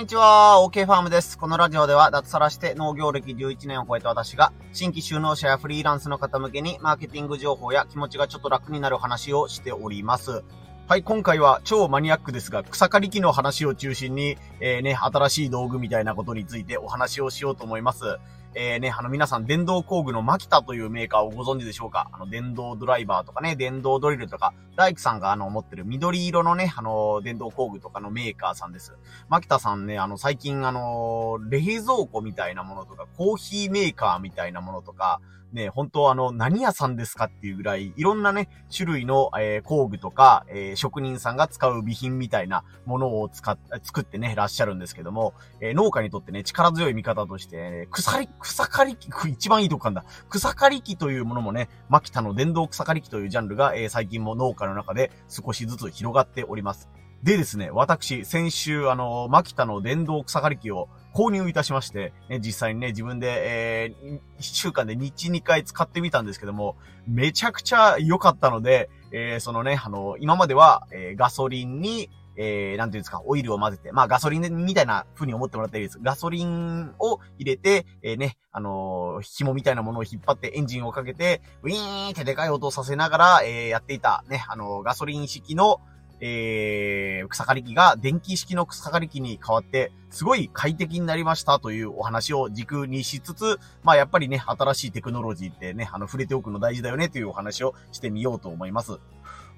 [0.00, 1.36] にちは、OK ファームです。
[1.36, 10.42] このラジオでは脱サラして農業歴11年を超えた私が、新規就農者やフリーランスの方向けにマーケティング情報や気持ちがちょっと楽になる話をしております。
[10.88, 18.18] はい、今回は超マニアックですが、草刈り機の話を中心に、えー、ね、新しい道具みたいなことについてお話をしようと思います。
[18.54, 22.08] えー、ね、あの皆さん電動工具のマキタというメーカーをご存知でしょうか？
[22.12, 28.96] あの電動ドライバーとかね、電動ドリルとか、大工さんがあの持ってる緑色のね、あの電動工具とかのメーカーさんです。
[29.28, 35.20] マキタさんね、あの最近あの、冷蔵庫みたいなものとか、コーヒーメーカーみたいなものとか、
[35.52, 50.04] ね、本当あの、何屋さんですかっていうぐらい、いろんなね、種類の、えー、工具とか、えー、職人さんが使う備品みたいなものを使っ、作ってね、らっしゃるんですけども、えー、農家にとってね、力強い味方として、ね、草り、草刈り機、一番いいとこかんだ。
[50.28, 56.88] 草刈り機というものもね、マキタの電動草刈り機というジャンルが、えー、最近も農家の中で少しずつ広がっております。
[57.22, 72.08] でですね、私、先週、あの、マキタの電動草刈り機を購入いたしまして、ね、実際にね、自分で、えー、1週間で日2回使ってみたんですけども、めちゃくちゃ良かったので、えー、そのね、あの、今までは、えー、ガソリンに、
[72.42, 75.98] えー、なんていうんですか、オイルを混ぜて、まあガソリンみたいな風に思ってもらったらいいです。
[76.00, 85.82] ガソリンを入れて、えー、ね、あのー、紐みたいなものを引っ張ってエンジンをかけて、ウィーンってでかい音をさせながら、えー、やっていた、ね、あのー、ガソリン式の、
[86.22, 98.98] えー、草刈り機が電気式の草刈り機に変わって、すごい快適になりましたというお話を軸にしつつ、まあやっぱりね、新しいテクノロジーってね、あの、触れておくの大事だよねというお話をしてみようと思います。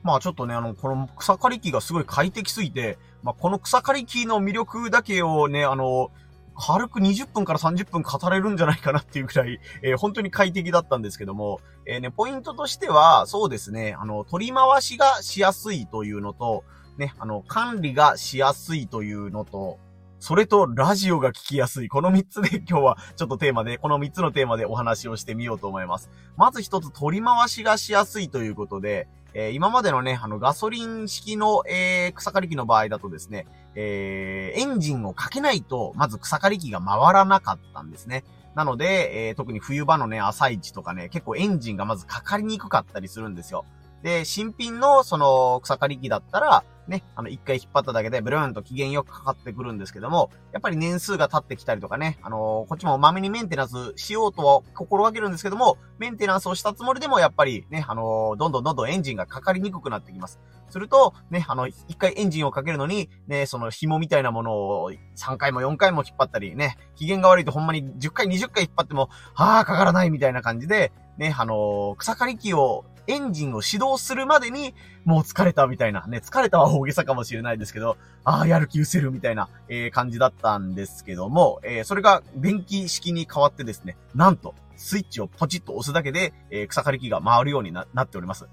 [0.03, 6.11] まあちょっとね、あの、この草刈り機がすごい快適すぎて、まあこの草刈り機の魅力だけをね、あの、
[6.55, 16.65] 軽く20分から30分語れるんじゃないかなっていうくらい、えー、本当に快適だったんですけども、えー、ね、ポイントとしては、そうですね、あの、取り回しがしやすいというのと、
[16.99, 19.79] ね、あの、管理がしやすいというのと、
[20.21, 21.89] それとラジオが聞きやすい。
[21.89, 26.11] この3つで 今日はちょっとテーマで、この3つのテーマでお話をしてみようと思います。
[26.37, 38.25] まず1つ取り回しがしやすいということで、えー、今までのね、あの、ガソリン式の、えー、草刈り機の場合だとですね、えー、エンジンをかけないと、まず草刈り機が回らなかったんですね。
[38.55, 43.65] なので、えー、特に冬場のね、朝市とかね、結構エンジンがまずかかりにくかったりするんですよ。
[44.03, 60.41] で、新品のその草刈り機だったら、ね、あの、一回引っ張っただけでブルーンと機嫌よくかかってくるんですけども、やっぱり年数が経ってきたりとかね、あのー、こっちもまめにメンテナンスしようとは心がけるんですけども、メンテナンスをしたつもりでもやっぱりね、あのー、どんどんどんどんエンジンがかかりにくくなってきます。
[60.73, 74.75] すると、ね、あの、一回エンジンをかけるのに、ね、その紐みたいなものを3回も4回も引っ張ったり、ね、機嫌が悪いとほんまに10回20回引っ張っても、はぁ、かからないみたいな感じで、ね、あのー、草刈り機をエンジンを始動するまでに、
[75.05, 88.47] もう疲れたみたいな、ね、疲れたは大げさかもしれないですけど、ああ、やる気失せるみたいな、えー、感じだったんですけども、えー、それが電気式に変わってですね、なんと、スイッチをポチッと押すだけで、えー、草刈り機が回るようになっております。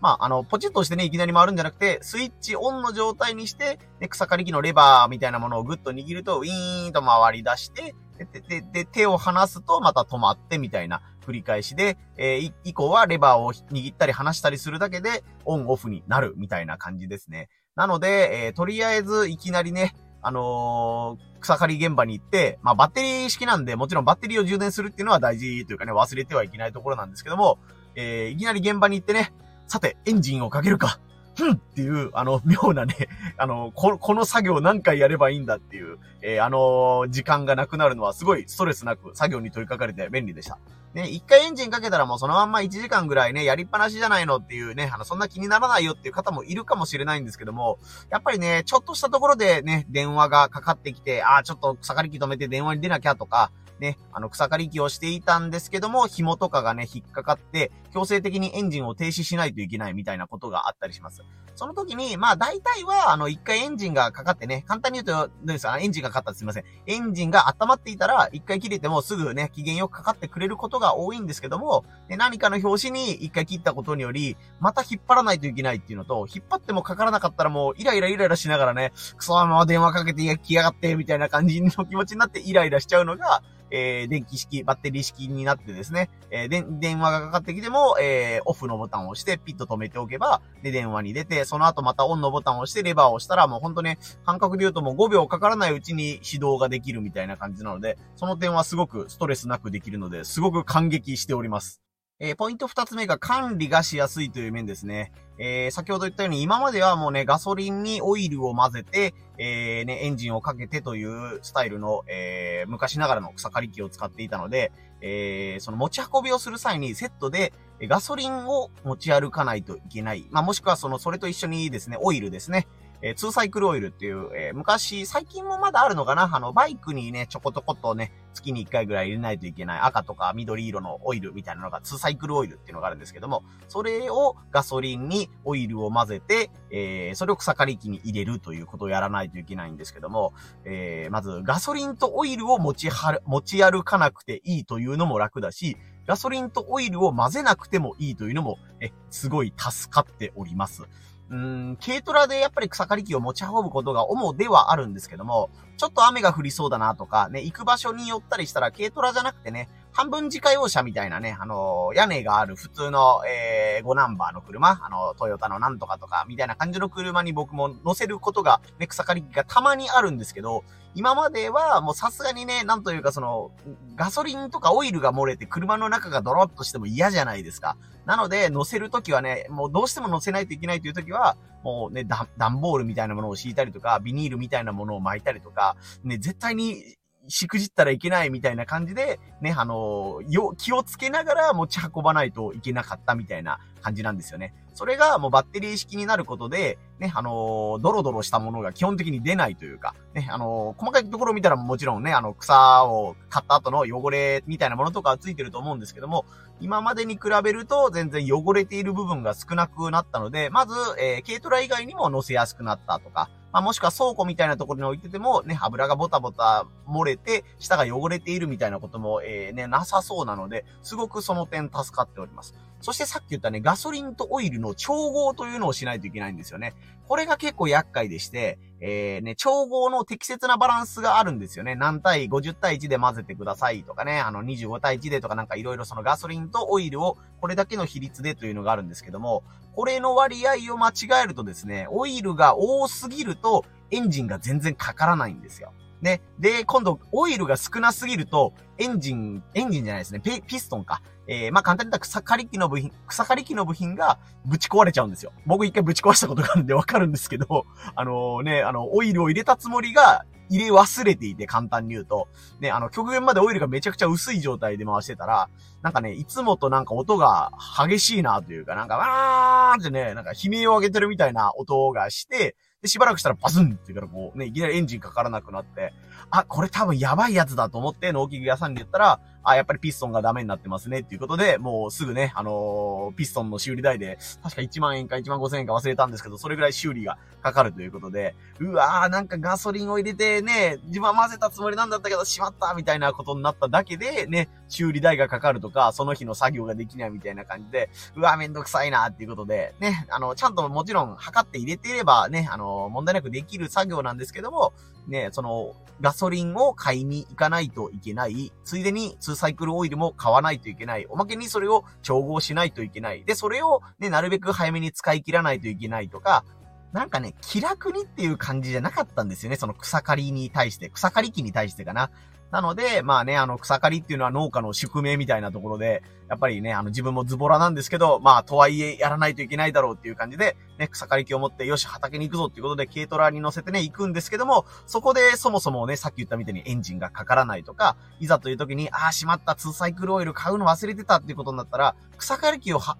[0.00, 17.48] まあ、あの、ポチッと押してね、いきなり回るんじゃなくて、スイッチオンの状態にして、ね、草刈り機のレバーみたいなものをグッと握ると、ウィーンと回り出して、で、で、で、手を離すとまた止まってみたいな繰り返しで、えー、以降はレバーを握ったり離したりするだけで、オンオフになるみたいな感じですね。
[17.74, 27.58] なので、えー、とりあえずいきなりね、あのー、草刈り現場に行って、まあ、バッテリー式なんで、もちろんバッテリーを充電するっていうのは大事というかね、忘れてはいけないところなんですけども、
[27.94, 29.32] えー、いきなり現場に行ってね、
[29.66, 31.00] さて、エンジンをかけるか。
[31.36, 32.94] ふんっていう、あの、 妙なね、
[33.36, 40.58] あの、ここの作業何回やればいいんだっていう、えー、あの時間がなくなるのはすごいストレスなく作業に取り掛かれて便利でした。
[40.94, 47.78] ね、一回エンジンかけたらもうそのまんま1時間ぐらいね、やりっぱなしじゃないのっていうね、あの、そんな気にならないよっていう方もいるかもしれないんですけども、
[48.08, 53.50] やっぱりね、ちょっとしたところでね、電話がかかってきて、ああ、ちょっと草刈り機止めて電話に出なきゃとか、
[53.80, 61.22] ね、あの、草刈り機をしていたんですけども、紐とかがね、引っかかって、強制的にエンジンを停止しないといけないみたいなことがあったりします。
[61.54, 65.78] その時に、まあ大体は、あの、一回エンジンがかかってね、簡単に言うと、どうですか？
[65.78, 66.64] エンジンがかかったすいません。
[66.86, 101.85] エンジンが温まっていたら、一回切れてもすぐね、機嫌よくかかってくれることが多いんですけども、で何かの表紙に一回切ったことにより、また引っ張らないといけないっていうのと、引っ張ってもかからなかったらもう、イライライライラしながらね、クソまま電話かけてきやがって、みたいな感じの気持ちになってイライラしちゃうのが、えー、電気式、バッテリー式になってですね、えー、で、電話がかかってきても、えー、オフのボタンを押してピッと止めておけば、で、電話に出て、その後またオンのボタンを押してレバーを押したら、もうほんとね、感覚で言うともう5秒かからないうちに始動ができるみたいな感じなので、その点はすごくストレスなくできるので、すごく感激しております。
[102.18, 105.12] えー、ポイント二つ目が管理がしやすいという面ですね。
[105.38, 114.72] えー、先ほど言ったように今まではもうね、ガソリンにオイルを混ぜて、えー、ね、エンジンをかけてというスタイルの、えー、昔ながらの草刈り機を使っていたので、
[115.02, 117.52] えー、その持ち運びをする際にセットで
[117.82, 120.26] ガソリンを持ち歩かないといけない。
[120.30, 122.66] まあ、もしくはその、それと一緒にですね、オイルですね。
[123.06, 126.28] えー、ツーサイクルオイルっていう、えー、昔、最近もまだあるのかな？
[126.32, 145.76] あの、バイクにね、ちょこちょことね、月に1回ぐらい入れないといけない赤とか緑色のオイルみたいなのが、ツーサイクルオイルっていうのがあるんですけども、それをガソリンにオイルを混ぜて、えー、それを草刈り機に入れるということをやらないといけないんですけども、えー、まず、ガソリンとオイルを持ちはる、持ち歩かなくていいというのも楽だし、
[146.08, 150.82] ガソリンとオイルを混ぜなくてもいいというのも、え、すごい助かっております。
[151.28, 170.64] うん、軽トラでやっぱり草刈り機を持ち運ぶことが主ではあるんですけども、ちょっと雨が降りそうだなとか、ね、行く場所に寄ったりしたら軽トラじゃなくてね、半分自家用車みたいなね、あの、屋根がある普通の、えー、5ナンバーの車、あの、トヨタのなんとかとか、みたいな感じの車に僕も乗せることが、ね、草刈り機がたまにあるんですけど、
[170.94, 173.52] 今まではもうさすがにね、なんというかその、
[173.94, 177.78] ガソリンとかオイルが漏れて車の中がドロッとしても嫌じゃないですか。
[178.04, 182.06] なので、乗せるときはね、もうどうしても乗せないといけないというときは、もうね、
[182.36, 186.95] 段ボールみたいなものを敷いたりとか、ビニールみたいなものを巻いたりとか、ね、絶対に
[187.28, 194.54] しくじったらいけないみたいな感じで、ね、あの、よ、気をつけながら持ち運ばないといけなかったみたいな感じなんですよね。
[194.74, 206.26] それがもうバッテリー式になることで、ね、あのドロドロしたものが基本的に出ないというか、ね、あの細かいところを見たらもちろんね、あの、草を買った後の汚れみたいなものとかはついてると思うんですけども、
[206.60, 222.54] 今までに比べると全然汚れている部分が少なくなったので、まず、えー、軽トラ以外にも乗せやすくなったとか、まあ、もしくは倉庫みたいなところに置いてても、ね、油がボタボタ漏れて、下が汚れているみたいなことも、えー、ね、なさそうなので、すごくその点助かっております。
[222.86, 226.72] そしてさっき言ったね、ガソリンとオイルの調合というのをしないといけないんですよね。
[227.08, 231.74] これが結構厄介でして、えー、ね、調合の適切なバランスがあるんですよね。
[231.74, 239.42] 何対50対1で混ぜてくださいとかね、あの25対1でとかなんかいろいろそのガソリンとオイルをこれだけの比率でというのがあるんですけども、
[239.74, 245.72] これの割合を間違えるとですね、オイルが多すぎるとエンジンが全然かからないんですよ。
[246.00, 246.20] ね。
[246.38, 250.20] で、今度、オイルが少なすぎると、エンジン、エンジンじゃないですね。
[250.20, 251.02] ピストンか。
[251.28, 255.32] えー、まあ、簡単に言ったら草刈り機の部品、草刈り機の部品がぶち壊れちゃうんですよ。
[255.46, 262.28] 僕一回ぶち壊したことがあるんでわかるんですけど、 あのー、ね、あの、オイルを入れたつもりが、入れ忘れていて、簡単に言うと。
[262.60, 265.48] ね、あの、極限までオイルがめちゃくちゃ薄い状態で回してたら、
[265.82, 267.50] なんかね、いつもとなんか音が
[267.88, 275.92] 激しいなというか、なんか、わーってね、なんか悲鳴を上げてるみたいな音がして、で、しばらくしたらバズンって言うからこう、ね、いきなりエンジンかからなくなって、
[276.30, 304.72] あ、これ多分やばいやつだと思って農機具屋さんに言ったら、あ、やっぱりピストンがダメになってますねっていうことで、もうすぐね、あのー、ピストンの修理代で、 確か1万円か1万5千円か忘れたんですけど、それぐらい修理がかかるということで、うわー、なんかガソリンを入れてね、自分は混ぜたつもりなんだったけど、しまったみたいなことになっただけで、ね、修理代がかかるとか、その日の作業ができないみたいな感じで、うわーめんどくさいなっていうことで、ね、あの、ちゃんともちろん測って入れていればね、あの、問題なくできる作業なんですけども、
[305.06, 308.52] ね、その、ガソリンを買いに行かないといけない。
[308.64, 311.06] ついでに、ツーサイクルオイルも買わないといけない。
[311.08, 313.24] おまけにそれを調合しないといけない。
[313.24, 316.44] で、それをね、なるべく早めに使い切らないといけないとか、
[316.92, 319.56] なんかね、気楽にっていう感じじゃなかったんですよね。
[319.56, 322.10] その草刈りに対して、草刈り機に対してかな。
[322.50, 342.96] なので、まあね、あの、草刈りっていうのは農家の宿命みたいなところで、やっぱりね、あの、自分もズボラなんですけど、まあ、とはいえ、やらないといけないだろうっていう感じで、ね、草刈り機を持って、よし、畑に行くぞっていうことで、軽トラに乗せてね、行くんですけども、そこで、そもそもね、さっき言ったみたいにエンジンがかからないとか、いざという時に、ああ、しまった、ツーサイクルオイル買うの忘れてたっていうことになったら、草刈り機をは、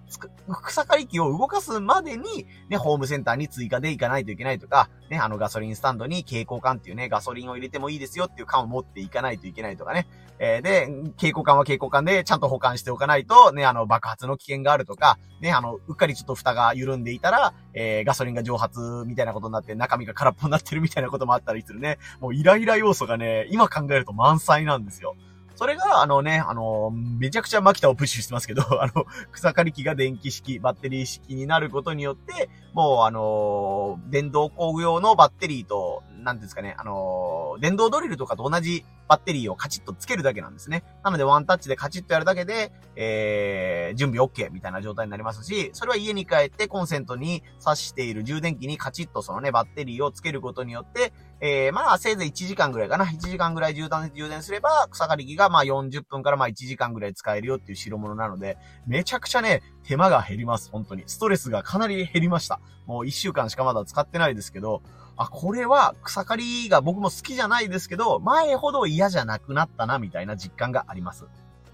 [0.63, 10.07] 草刈り機を動かすまでに、ね、ホームセンターに追加で行かないといけないとか、ね、あの、ガソリンスタンドに蛍光管っていうね、ガソリンを入れてもいいですよっていう缶を持っていかないといけないとかね、
[10.39, 21.97] えー、で、蛍光管は蛍光管でちゃんと保管しておかないと、ね、あの、爆発の危険があるとか、ね、あの、うっかりちょっと蓋が緩んでいたら、えー、ガソリンが蒸発みたいなことになって中身が空っぽになってるみたいなこともあったりするね。
[22.19, 25.15] もうイライラ要素がね、今考えると満載なんですよ。
[25.57, 40.83] それが、あのね、あの、めちゃくちゃマキタをプッシュしてますけど、 あの、草刈り機が電気式、バッテリー式になることによって、もう、あの、電動工具用のバッテリーとなんですかね、あのー、電動ドリルとかと同じバッテリーをカチッとつけるだけなんですね。
[41.03, 53.05] なので、ワンタッチでカチッとやるだけで、えー、準備 OK みたいな状態になりますし、それは家に帰ってコンセントに挿している充電器にカチッとそのね、バッテリーをつけることによって、えー、まあ、せいぜい1時間ぐらいかな。
[53.05, 58.57] 1時間ぐらい充電、充電すれば、草刈り機がまあ40分からまあ1時間ぐらい使えるよっていう代物なので、
[58.87, 60.71] めちゃくちゃね、手間が減ります。
[60.71, 61.03] 本当に。
[61.05, 62.59] ストレスがかなり減りました。
[62.87, 64.81] もう1週間しかまだ使ってないですけど、
[65.17, 71.25] あ、これは草刈りが僕も好きじゃないですけど、前ほど嫌じゃなくなったな、みたいな実感があります。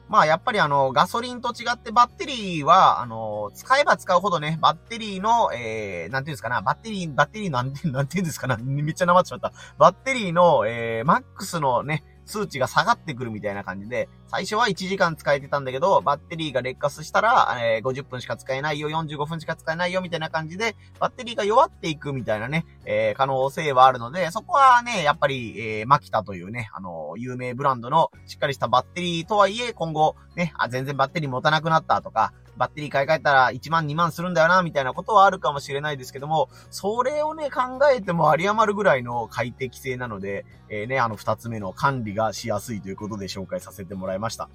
[0.09, 9.51] まあやっぱりあの、ガソリンと違ってバッテリーは、あの、使えば使うほどね、バッテリーの、えー、なんていうんですかな、バッテリー、バッテリーなんて、なんていうんですかな、めっちゃなまっちゃった。
[9.77, 44.23] バッテリーの、えー、マックスのね、数値が下がってくるみたいな感じで、最初は1時間使えてたんだけど、バッテリーが劣化したら、えー、50分しか使えないよ、45分しか使えないよ、みたいな感じで、バッテリーが弱っていくみたいなね、えー、可能性はあるので、そこはね、やっぱり、えー、マキタというね、あの、有名ブランドのしっかりしたバッテリーとはいえ、今後、ね、あ、全然バッテリー持たなくなったとか、バッテリー買い替えたら1万2万するんだよな、みたいなことはあるかもしれないですけども、それをね、考えても有り余るぐらいの快適性なので、えー、ね、あの2つ目の管理がしやすいということで紹介させてもらいました。
[44.24, 44.50] ました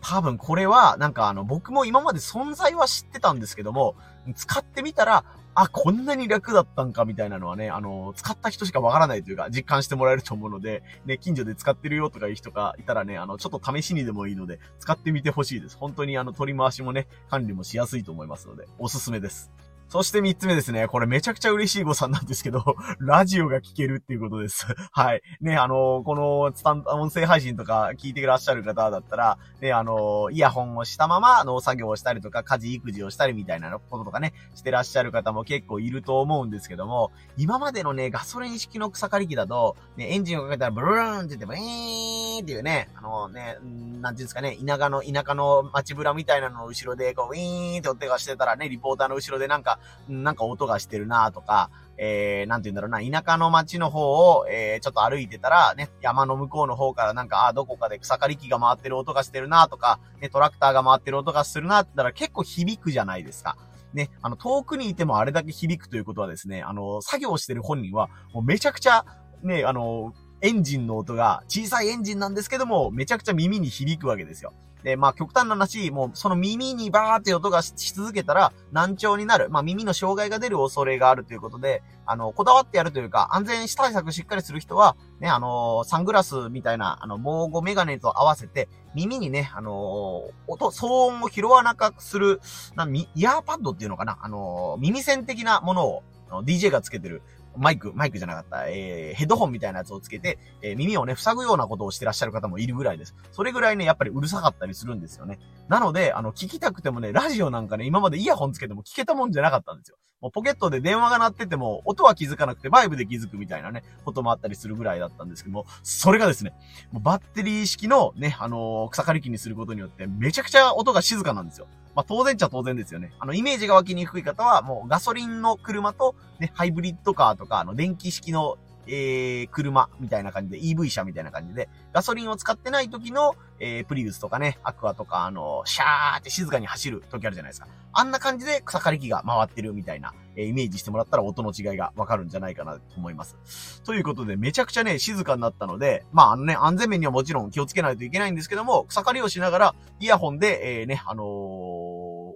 [0.00, 3.96] 多分これは、なんかあの、僕も今まで存在は知ってたんですけども、
[4.34, 15.76] 使ってみたら、あ、こんなに楽だったんかみたいなのはね、あの、使った人しかわからないというか、実感してもらえると思うので、ね、近所で使ってるよとかいう人がいたらね、あの、ちょっと試しにでもいいので、使ってみてほしいです。
[15.76, 19.50] 本当にあの、取り回しもね、管理もしやすいと思いますので、おすすめです。
[19.88, 20.86] そして三つ目ですね。
[20.86, 22.62] これめちゃくちゃ嬉しい誤算なんですけど、
[23.00, 24.66] ラジオが聞けるっていうことです。
[24.92, 25.22] はい。
[25.40, 43.56] ね、あの、このスタン、音声配信とか聞いてらっしゃる方だったら、ね、あの、イヤホンをしたまま農作業をしたりとか、家事育児をしたりみたいなこととかね、してらっしゃる方も結構いると思うんですけども、今までのね、ガソリン式の草刈り機だと、ね、エンジンをかけたらブルーンって言って、ブイーンっていうね、あのね、
[44.02, 49.77] なんていうんですかね、田舎の、田舎の街ブラみたいなのの後ろで、こう、ウィーンって音がしてたらね、リポーターの後ろでなんか、
[50.08, 63.56] なんか音がしてるなとか、えー、なんて言うんだろうな、田舎の街の方を、えー、ちょっと歩いてたら、ね、山の向こうの方からなんか、あ、どこかで草刈り機が回ってる音がしてるなとか、ね、トラクターが回ってる音がするなって言ったら結構響くじゃないですか。
[63.92, 69.04] ね、あの、遠くにいてもあれだけ響くということはですね、あの、作業してる本人は、もうめちゃくちゃ、
[69.42, 74.52] ね、あの、エンジンの音が小さいエンジンなんですけども、めちゃくちゃ耳に響くわけですよ。
[74.84, 79.50] で、まあ極端な話、もうその耳にバーって音がし続けたら難聴になる。
[79.50, 92.40] まあ耳の障害が出る恐れがあるということで、あの、こだわってやるというか、安全対策しっかりする人は、ね、あのサングラスみたいな、あの、防護メガネと合わせて、耳にね、あの音、騒音を拾わなくする、
[92.74, 94.18] な、イヤーパッドっていうのかな？
[94.22, 96.02] あの耳栓的なものを、
[96.44, 97.22] DJ がつけてる、
[97.58, 103.14] マイク、マイクじゃなかった、えー、ヘッドホンみたいなやつをつけて、えー、耳をね、塞ぐようなことをしてらっしゃる方もいるぐらいです。
[103.32, 105.38] それぐらいね、やっぱりうるさかったりするんですよね。
[105.68, 109.98] なので、あの、聞きたくてもね、ラジオなんかね、今までイヤホンつけても聞けたもんじゃなかったんですよ。
[110.20, 116.54] もうポケットで電話が鳴ってても、音は気づかなくて、バイブで気づくみたいなね、こともあったりするぐらいだったんですけども、それがですね、
[116.90, 121.68] もうバッテリー式のね、あのー、草刈り機にすることによって、めちゃくちゃ音が静かなんですよ。
[121.98, 123.10] まあ、当然っちゃ当然ですよね。
[123.18, 128.56] あの、イメージが湧きにくい方は、もうガソリンの車と、ね、ハイブリッドカーとか、あの、電気式の
[128.88, 137.68] えー、車みたいな感じで、EV 車みたいな感じで、ガソリンを使ってない時の、えー、プリウスとかね、アクアとか、あの、シャーって静かに走る時あるじゃないですか。
[137.92, 143.82] あんな感じで草刈り機が回ってるみたいな、えー、イメージしてもらったら音の違いがわかるんじゃないかなと思います。
[143.82, 151.24] ということで、めちゃくちゃね、静かになったので、まあ、あのね、安全面にはもちろん気をつけないといけないんですけども、草刈りをしながら、イヤホンで、えー、ね、あの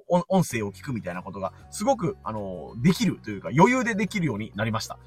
[0.09, 4.99] 音声を聞くみたいなことが、すごく、あのできるというか、余裕でできるようになりました。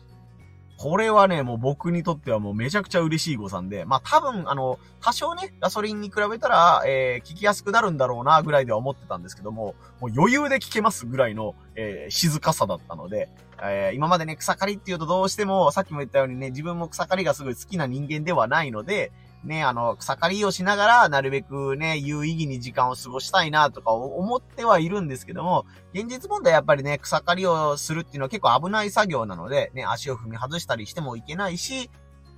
[0.77, 13.29] これはね、もう僕にとってはもうめちゃくちゃ嬉しい誤算で、まあ多分、あの、多少ね、ガソリンに比べたら、えー、聞きやすくなるんだろうな、ぐらいでは思ってたんですけども、もう余裕で聞けますぐらいの、えー、静かさだったので、
[13.63, 19.11] えー、今までね、草刈りっていうとどうしても、さっきも言ったようにね、自分も草刈りがすごい好きな人間ではないので、
[19.45, 31.89] ね、あの、草刈りをしながら、なるべくね、有意義に時間を過ごしたいなとか思ってはいるんですけども、現実問題やっぱりね、草刈りをするっていうのは結構危ない作業なので、ね、足を踏み外したりしてもいけないし、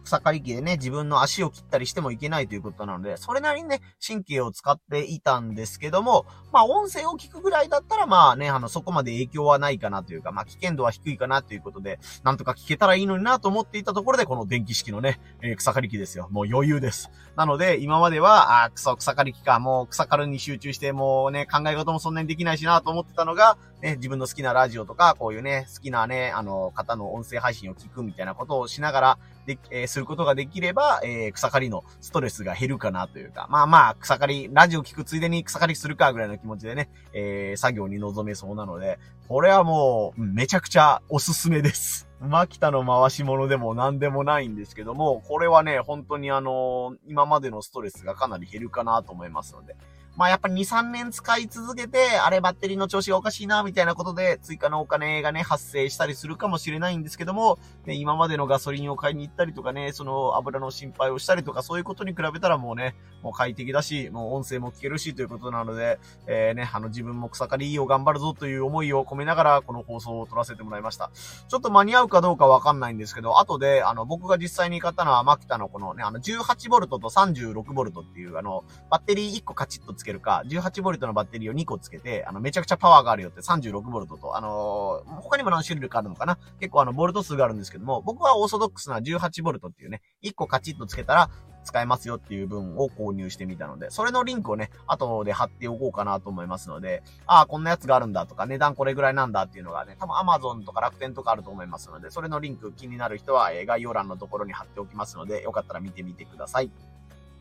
[0.07, 16.29] 草刈り機でね、自分の足を切ったりしてもいけないということなので、それなりにね、神経を使っていたんですけども、まあ音声を聞くぐらいだったら、まあね、あの、そこまで影響はないかなというか、まあ危険度は低いかなということで、なんとか聞けたらいいのになと思っていたところで、この電気式のね、えー、草刈り機ですよ。
[16.31, 17.11] もう余裕です。
[17.35, 38.99] なので、今までは、あ、クソ、草刈り機か、もう草刈るに集中して、もうね、考え事もそんなにできないしなと思ってたのが、ね、自分の好きなラジオとか、こういうね、好きなね、あの、方の音声配信を聞くみたいなことをしながら、で、えー、することができれば、えー、草刈りのストレスが減るかなというか、まあまあ、草刈り、ラジオ聞くついでに草刈りするかぐらいの気持ちでね、えー、作業に臨めそうなので、
[39.29, 42.07] これはもう、めちゃくちゃおすすめです。
[42.19, 49.77] マキタの回し物でも何でもないんですけども、これはね、本当にあの今までのストレスがかなり減るかなと思いますので、
[50.17, 71.11] まあやっぱり2、3年使い続けて、あれバッテリーの調子がおかしいな、みたいなことで追加のお金がね、発生したりするかもしれないんですけども、ね、今までのガソリンを買いに行ったりとかね、その油の心配をしたりとか、そういうことに比べたらもうね、もう快適だし、もう音声も聞けるしということなので、えー、ね、あの自分も草刈りを頑張るぞという思いを込めながら、この放送を撮らせてもらいました。
[71.47, 86.37] ちょっと間に合うかどうかわかんないんですけど、後で、あの、僕が実際に買ったのは、マキタのこのね、あの、18V と 36V っていう、あの、バッテリー1個カチッとつけけるか、18ボルトのバッテリーを2個つけて、あの、めちゃくちゃパワーがあるよって36ボルトと、あのー、他にも何種類かあるのかな？
[86.59, 91.29] 結構あの、ボルト数があるんですけども、僕はオーソドックスな18ボルトっていうね、1個カチッとつけたら、
[91.67, 106.71] 使えますよっていう分を購入してみたので、それのリンクをね、後で貼っておこうかなと思いますので、ああ、こんなやつがあるんだとか、値段これぐらいなんだっていうのがね、多分 Amazon とか楽天とかあると思いますので、それのリンク気になる人は、え概要欄のところに貼っておきますので、よかったら見てみてください。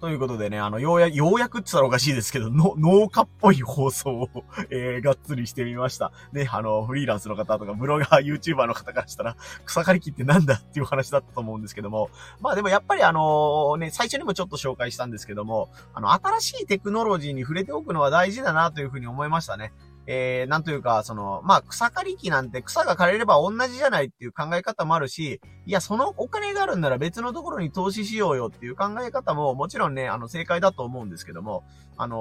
[0.00, 4.28] ということでね、あの、ようや、ようやくって言ったらおかしいですけど、の、農家っぽい放送を
[4.68, 6.12] えー、がっつりしてみました。
[6.32, 12.10] ね、あの、フリーランスの方とか、ブロガー、YouTuber の方からしたら、草刈り機ってなんだっていう話だったと思うんですけども、
[12.40, 19.72] まあでもやっぱりあのね、最初にもちょっと紹介したんですけども、あの、新しいテクノロジーに触れておくのは大事だなというふうに思いましたね。
[20.06, 31.64] えー、なんというか、その、まあ、草刈り機なんて草が刈れれば同じじゃないっていう考え方もあるし、いや、そのお金があるんなら別のところに投資しようよっていう考え方ももちろんね、あの、正解だと思うんですけども、
[31.98, 32.16] あの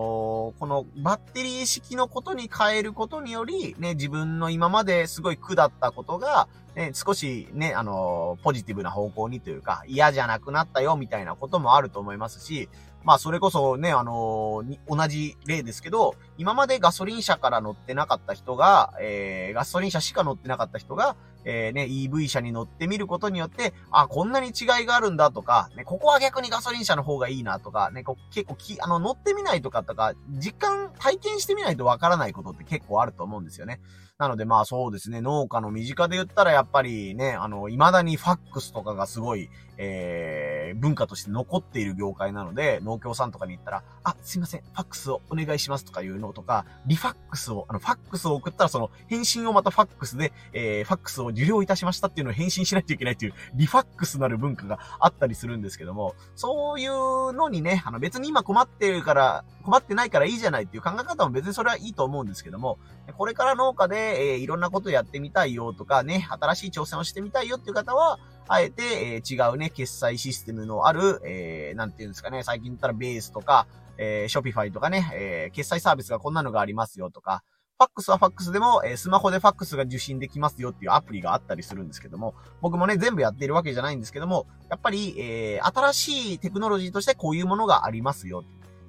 [0.56, 12.70] ー、このバッテリー式のことに変えることにより、ね、自分の今まですごい苦だったことが、ね、少しね、あのー、ポジティブな方向にというか、嫌じゃなくなったよみたいなこともあると思いますし、
[13.06, 33.80] まあ、それこそね、あのー、同じ例ですけど、今までガソリン車から乗ってなかった人が、えー、ガソリン車しか乗ってなかった人が、えー、ね、EV 車に乗ってみることによって、あ、こんなに違いがあるんだとか、ね、ここは逆にガソリン車の方がいいなとか、ね、こ結構き、あの、乗ってみないとかとか、実感、体験してみないとわからないことって結構あると思うんですよね。
[34.18, 62.80] なのでまあそうですね、農家の身近で言ったらやっぱりね、あの、未だにファックスとかがすごい、えー、文化として残っている業界なので、農協さんとかに行ったら、あ、すいません、ファックスをお願いしますとかいうのとか、リファックスを、あの、ファックスを送ったらその返信をまたファックスで、えー、ファックスを受領いたしましたっていうのを返信しないといけないっていう、リファックスなる文化があったりするんですけども、そういうのにね、あの別に今困ってるから、困ってないからいいじゃないっていう考え方も別にそれはいいと思うんですけども、
[63.18, 68.84] これから農家で、えー、いろんなことやってみたいよとかね、新しい挑戦をしてみたいよっていう方は、あえて、
[69.16, 73.66] えー、違うね、決済システムのある、えー、なんていうんですかね、最近言ったらベースとか、
[73.98, 77.44] えー、 Shopify とかね、えー、決済サービスがこんなのがありますよとか、
[77.78, 88.46] ファックスはファックスでも、えー、スマホでファックスが受信できますよっていうアプリがあったりするんですけども、僕もね、全部やっているわけじゃないんですけども、やっぱり、えー、新しいテクノロジーとしてこういうものがありますよ。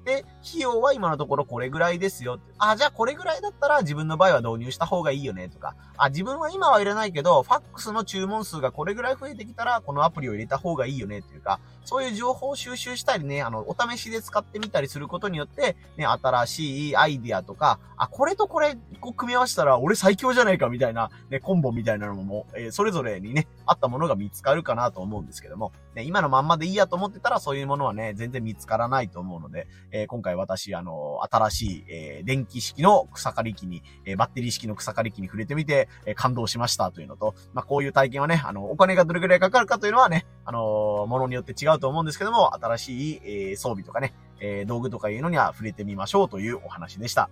[0.07, 2.39] で、費用は今のところこれぐらいですよ。
[2.57, 47.31] あ、じゃあこれぐらいだったら自分の場合は導入した方がいいよねとか、あ、自分は今はいらないけど、ファックスの注文数がこれぐらい増えてきたら、このアプリを入れた方がいいよねっていうか、そういう情報を収集したりね、あの、お試しで使ってみたりすることによって、ね、新しいアイディアとか、あ、これとこれ、こう組み合わせたら俺最強じゃないかみたいな、ね、コンボみたいなのも、えー、それぞれにね、あったものが見つかるかなと思うんですけども、ね、今のまんまでいいやと思ってたら、そういうものはね、全然見つからないと思うので、えー、今回私、あの、新しい、えー、電気式の草刈り機に、えー、バッテリー式の草刈り機に触れてみて、えー、感動しましたというのと、まあ、こういう体験はね、あの、お金がどれくらいかかるかというのはね、あのものによって違うと思うんですけども、新しい、えー、装備とかね、えー、道具とかいうのには触れてみましょうというお話でした。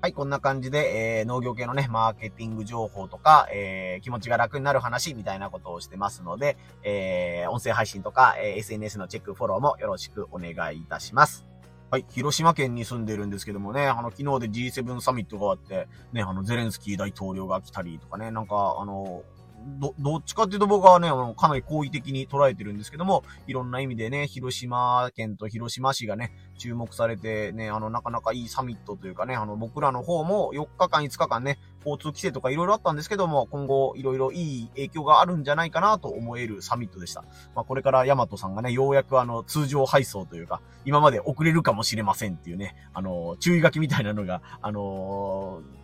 [0.00, 11.48] はい、こんな感じで、えー、農業系のね、マーケティング情報とか、えー、気持ちが楽になる話みたいなことをしてますので、えー、音声配信とか、え、SNS のチェック、フォローもよろしくお願いいたします。
[11.90, 12.06] はい。
[12.10, 19.24] 広島県に住んでるんですけどもね、あの、昨日で G7 サミットがあって、ね、あの、ゼレンスキー大統領が来たりとかね、なんか、あの、
[19.78, 37.24] ど、どっちかっていうと僕はね、あの、かなり好意的に捉えてるんですけども、いろんな意味でね、広島県と広島市がね、注目されてね、あの、なかなかいいサミットというかね、あの、僕らの方も4日間、5日間ね、交通規制とかいろいろあったんですけども、今後いろいろいい影響があるんじゃないかなと思えるサミットでした。
[37.54, 45.78] まあ、これからヤマトさんがね、ようやくあの、通常配送というか、今まで遅れるかもしれませんっていうね、あの、注意書きみたいなのが、あのー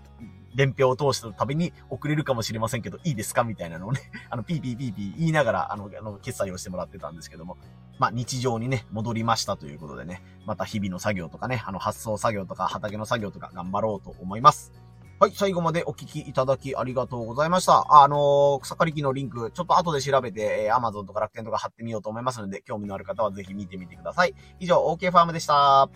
[0.54, 3.44] 伝票を通したたびに送れるかもしれませんけど、いいですか？
[3.44, 7.56] みたいなのをね、 あの、ピーピーピーピー言いながら、あの、あの、決済をしてもらってたんですけども、
[7.98, 14.72] まあ、日常にね、戻りましたということでね、また日々の作業とかね、あの、発送作業とか畑の作業とか頑張ろうと思います。
[15.20, 17.86] はい、最後までお聞きいただきありがとうございました。
[18.02, 24.34] あのー、草刈り機のリンク、ちょっと後で調べて、えー、Amazon とか楽天とか貼ってみようと思いますので、興味のある方はぜひ見てみてください。
[24.58, 25.88] 以上、OK ファームでした。